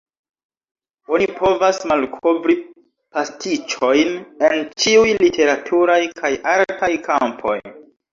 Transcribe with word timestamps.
Oni 1.15 1.25
povas 1.41 1.81
malkovri 1.91 2.55
pastiĉojn 3.17 4.09
en 4.49 4.63
ĉiuj 4.85 5.05
literaturaj 5.25 5.99
kaj 6.23 6.33
artaj 6.55 6.91
kampoj. 7.05 7.55